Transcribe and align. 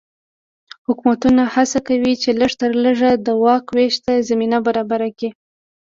حکومتونه 0.87 1.41
هڅه 1.53 1.79
کوي 1.87 2.13
چې 2.21 2.29
لږ 2.39 2.51
تر 2.61 2.71
لږه 2.83 3.11
د 3.25 3.27
واک 3.43 3.65
وېش 3.75 3.95
ته 4.05 4.13
زمینه 4.29 4.57
برابره 4.67 5.07
کړي. 5.17 5.29